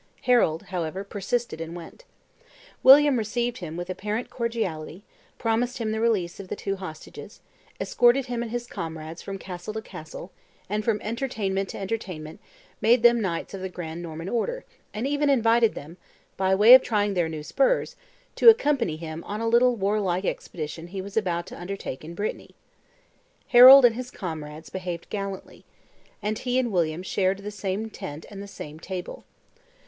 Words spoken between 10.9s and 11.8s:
entertainment to